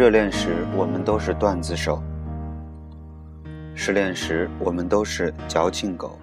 [0.00, 2.02] 热恋时，我们都是段子手；
[3.74, 6.18] 失恋时，我们都是矫情狗。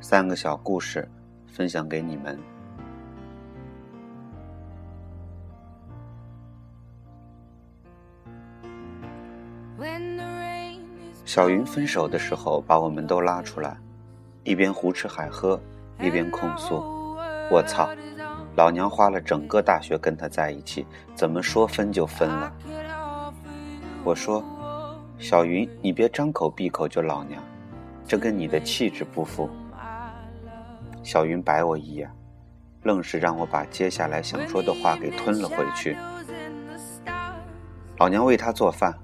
[0.00, 1.06] 三个小故事，
[1.46, 2.38] 分享给你们。
[11.26, 13.76] 小云分手的时候，把我们都拉出来，
[14.42, 15.60] 一边胡吃海喝，
[16.00, 16.82] 一边控诉
[17.52, 17.90] ：“我操！”
[18.54, 22.52] 老娘花了整个大学跟他在一起，怎么说分就分了？
[24.04, 24.44] 我说
[25.18, 27.42] ：“小云，你别张口闭口就老娘，
[28.06, 29.48] 这跟你的气质不符。”
[31.02, 32.10] 小云白我一眼，
[32.82, 35.96] 愣是让我把接下来想说的话给吞了回去。
[37.98, 38.94] 老娘为他做饭，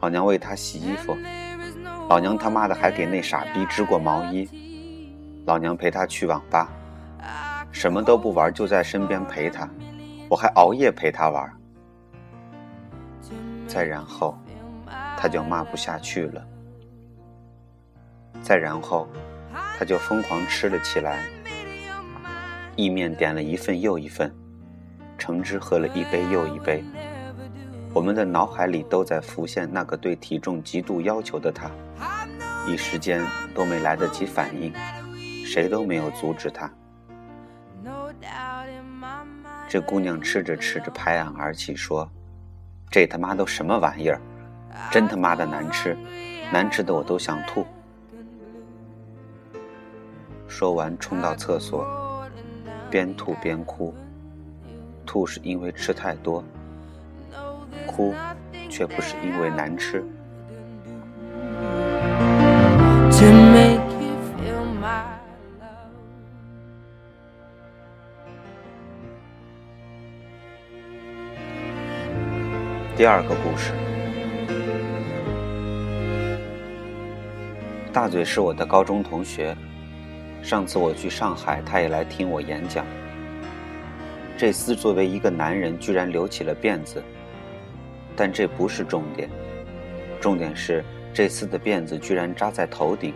[0.00, 1.16] 老娘为他洗衣服，
[2.08, 4.48] 老娘他妈的还给那傻逼织过毛衣，
[5.46, 6.70] 老娘陪他去网吧。
[7.70, 9.68] 什么都不玩，就在身边陪他，
[10.28, 11.52] 我还熬夜陪他玩。
[13.66, 14.36] 再然后，
[15.16, 16.44] 他就骂不下去了。
[18.42, 19.06] 再然后，
[19.78, 21.24] 他就疯狂吃了起来。
[22.76, 24.32] 意面点了一份又一份，
[25.18, 26.82] 橙汁喝了一杯又一杯。
[27.92, 31.70] 我们的脑海里都在浮现那个对体重极度要求的他，
[32.66, 33.20] 一时间
[33.54, 34.72] 都没来得及反应，
[35.44, 36.70] 谁都没有阻止他。
[39.68, 42.10] 这姑娘吃着吃着拍案而起，说
[42.90, 44.18] ：“这他妈都什么玩意儿？
[44.90, 45.94] 真他妈的难吃，
[46.50, 47.66] 难吃的我都想吐。”
[50.48, 51.86] 说完冲到厕所，
[52.90, 53.94] 边吐边哭。
[55.04, 56.42] 吐是因为吃太多，
[57.86, 58.14] 哭
[58.70, 60.02] 却不是因为难吃。
[72.98, 73.70] 第二个故事，
[77.92, 79.56] 大嘴是我的高中同学。
[80.42, 82.84] 上次我去上海，他也来听我演讲。
[84.36, 87.00] 这厮作为一个男人，居然留起了辫子。
[88.16, 89.30] 但这不是重点，
[90.20, 93.14] 重点是这厮的辫子居然扎在头顶。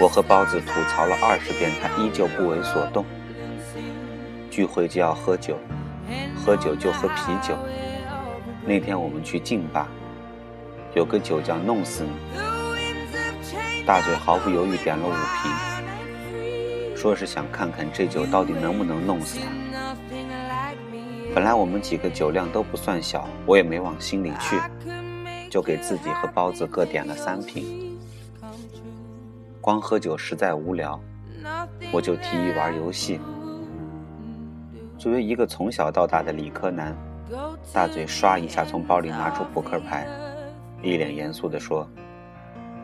[0.00, 3.06] 我和包子吐槽了二十遍，他依旧不为所动。
[4.50, 5.56] 聚会就要喝酒，
[6.34, 7.56] 喝酒就喝啤酒。
[8.66, 9.88] 那天我们去劲吧，
[10.94, 12.10] 有个酒叫“弄死你”，
[13.86, 19.46] 大嘴毫不犹豫点了五瓶，说是想看看这酒到底能不能弄死他。
[21.34, 24.56] 本来我们几个酒量都不算小，我也没往心里去，
[25.50, 27.98] 就给自己和包子各点了三瓶。
[29.60, 31.00] 光喝酒实在无聊，
[31.90, 33.18] 我就提议玩游戏。
[34.98, 36.94] 作为一个从小到大的理科男。
[37.72, 40.06] 大嘴唰一下从包里拿出扑克牌，
[40.82, 41.88] 一脸严肃地说：“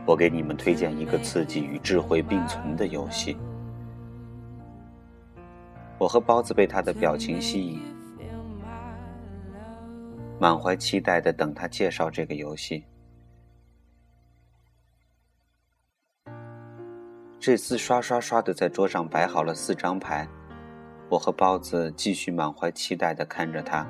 [0.06, 3.36] 我给你们推荐一个刺激与智慧并存的游戏。”
[5.98, 7.80] 我和包子被他的表情吸引，
[10.38, 12.84] 满怀期待的等他介绍这个游戏。
[17.40, 20.28] 这次刷刷刷的在桌上摆好了四张牌，
[21.08, 23.86] 我和包子继续满怀期待的看着他。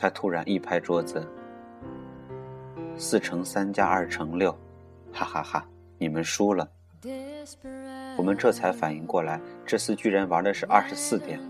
[0.00, 1.26] 他突然一拍桌子
[2.96, 4.56] ：“四乘三加二乘六，
[5.12, 5.66] 哈哈哈！
[5.98, 6.66] 你们输了。”
[8.16, 11.40] 我们这才反应过来，这厮居然玩的是二十四点。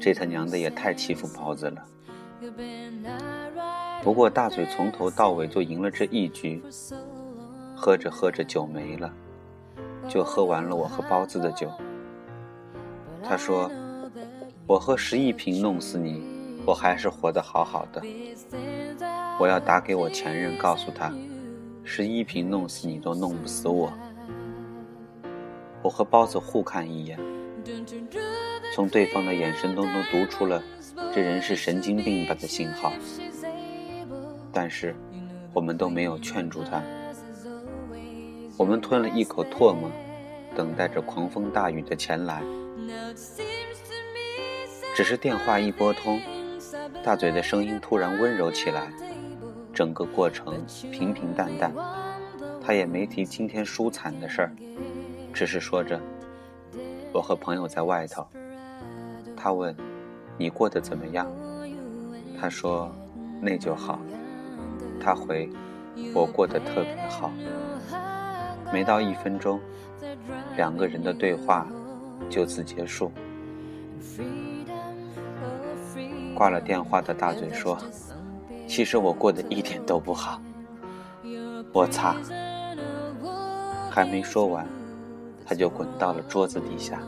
[0.00, 1.84] 这他娘的也太欺负包子了。
[4.02, 6.62] 不过大嘴从头到尾就赢了这一局。
[7.76, 9.12] 喝着喝着酒没了，
[10.08, 11.70] 就喝完了我和包子的酒。
[13.22, 13.70] 他说
[14.66, 16.32] ：“我喝十一瓶弄死你。”
[16.66, 18.02] 我还是活得好好的。
[19.38, 21.12] 我要打给我前任，告诉他，
[21.82, 23.92] 十一瓶弄死你都弄不死我。
[25.82, 27.18] 我和包子互看一眼，
[28.74, 30.62] 从对方的眼神中都读出了
[31.12, 32.92] 这人是神经病般的信号。
[34.52, 34.96] 但是，
[35.52, 36.82] 我们都没有劝住他。
[38.56, 39.90] 我们吞了一口唾沫，
[40.56, 42.42] 等待着狂风大雨的前来。
[44.94, 46.20] 只是电话一拨通。
[47.04, 48.90] 大嘴的声音突然温柔起来，
[49.74, 51.70] 整个过程平平淡淡，
[52.62, 54.50] 他也没提今天输惨的事儿，
[55.34, 56.00] 只是说着
[57.12, 58.26] ：“我和朋友在外头。”
[59.36, 59.76] 他问
[60.38, 61.30] ：“你过得怎么样？”
[62.40, 62.90] 他说
[63.38, 64.00] ：“那就好。”
[64.98, 65.46] 他回
[66.14, 67.30] ：“我过得特别好。”
[68.72, 69.60] 没到一分钟，
[70.56, 71.66] 两个人的对话
[72.30, 73.12] 就此结束。
[76.34, 77.78] 挂了电话的大嘴说
[78.68, 80.40] ：“其实我过得一点都不好。”
[81.72, 82.16] 我擦！
[83.90, 84.66] 还没说完，
[85.46, 87.00] 他就滚到了桌子底下。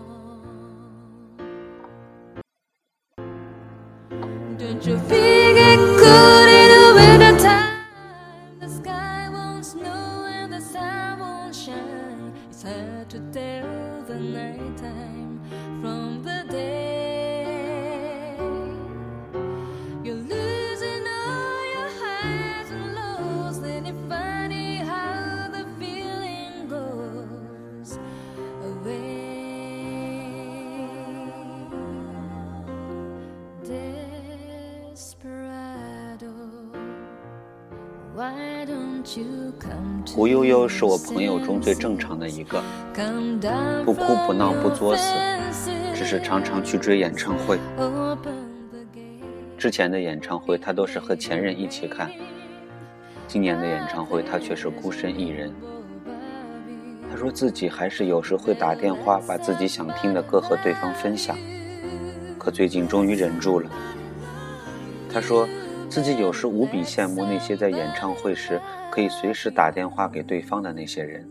[40.06, 42.62] 胡悠悠是我朋友中最正常的一个，
[43.84, 47.58] 不哭不闹不作死，只是常常去追演唱会。
[49.58, 52.10] 之前的演唱会他都是和前任一起看，
[53.26, 55.52] 今年的演唱会他却是孤身一人。
[57.10, 61.36] 他说自己还是有时会打电话把自己想听的歌和对方分享，
[62.38, 63.70] 可最近终于忍住了。
[65.12, 65.48] 他说。
[65.88, 68.60] 自己有时无比羡慕那些在演唱会时
[68.90, 71.26] 可以随时打电话给对方的那些人。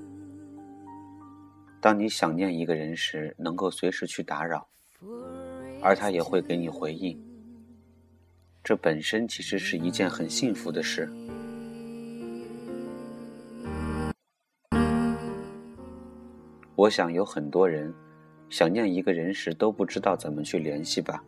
[1.79, 4.67] 当你想念一个人时，能够随时去打扰，
[5.83, 7.15] 而他也会给你回应。
[8.63, 11.07] 这本身其实是一件很幸福的事。
[16.75, 17.93] 我想有很多人
[18.49, 21.23] 想念一个人时都不知道怎么去联系吧，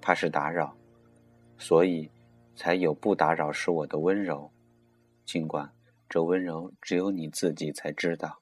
[0.00, 0.72] 怕是打扰，
[1.58, 2.08] 所以。
[2.56, 4.50] 才有不打扰是我的温柔，
[5.24, 5.70] 尽管
[6.08, 8.40] 这温柔只有你自己才知道。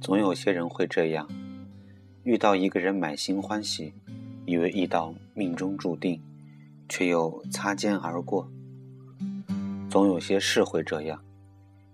[0.00, 1.28] 总有些人会这样，
[2.22, 3.92] 遇到一个人满心欢喜，
[4.44, 6.22] 以为遇到命中注定，
[6.88, 8.48] 却又擦肩而过。
[9.90, 11.20] 总有些事会这样，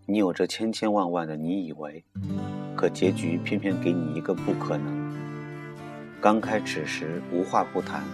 [0.05, 2.05] 你有着千千万万的你以为，
[2.77, 5.02] 可结局偏偏给你一个不可能。
[6.23, 8.05] 刚开始时无话不谈，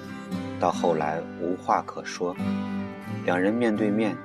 [0.58, 2.34] 到后来无话可说，
[3.26, 4.16] 两人面对面，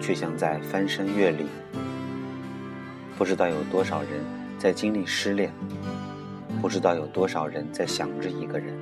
[0.00, 1.48] 却像在翻山越岭。
[3.18, 4.24] 不知道有多少人
[4.56, 5.52] 在经历失恋，
[6.62, 8.72] 不知道有多少人在想着一个人，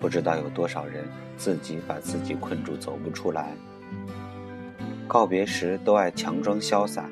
[0.00, 1.04] 不知道有多少人
[1.36, 3.52] 自己把自己困住走不出来。
[5.06, 7.04] 告别时都爱强装潇洒，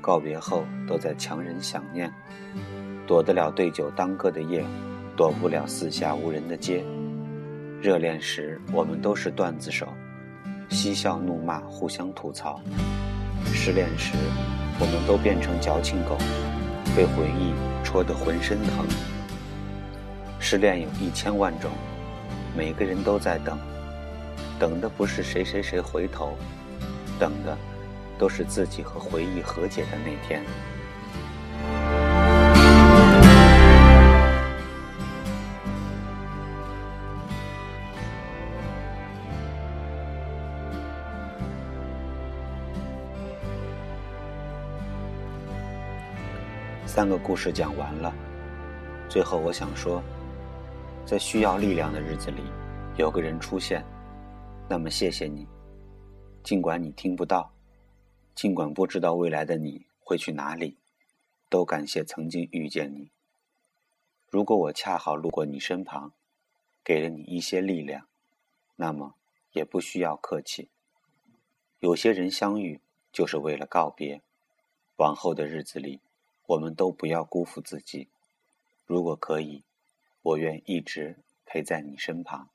[0.00, 2.12] 告别后都在强忍想念，
[3.08, 4.64] 躲得了对酒当歌的夜。
[5.16, 6.84] 躲不了四下无人的街。
[7.80, 9.86] 热恋时，我们都是段子手，
[10.70, 12.60] 嬉笑怒骂，互相吐槽；
[13.52, 14.12] 失恋时，
[14.80, 16.16] 我们都变成矫情狗，
[16.96, 17.52] 被回忆
[17.84, 18.86] 戳得浑身疼。
[20.40, 21.70] 失恋有一千万种，
[22.56, 23.56] 每个人都在等，
[24.58, 26.36] 等的不是谁谁谁回头，
[27.20, 27.56] 等的
[28.18, 30.42] 都是自己和回忆和解的那天。
[46.94, 48.14] 三个故事讲完了，
[49.08, 50.00] 最后我想说，
[51.04, 52.40] 在需要力量的日子里，
[52.96, 53.84] 有个人出现，
[54.68, 55.44] 那么谢谢你。
[56.44, 57.52] 尽管你听不到，
[58.36, 60.78] 尽管不知道未来的你会去哪里，
[61.50, 63.10] 都感谢曾经遇见你。
[64.30, 66.12] 如果我恰好路过你身旁，
[66.84, 68.06] 给了你一些力量，
[68.76, 69.16] 那么
[69.50, 70.68] 也不需要客气。
[71.80, 72.80] 有些人相遇
[73.12, 74.22] 就是为了告别，
[74.98, 75.98] 往后的日子里。
[76.46, 78.08] 我们都不要辜负自己。
[78.86, 79.64] 如果可以，
[80.22, 82.50] 我愿一直陪在你身旁。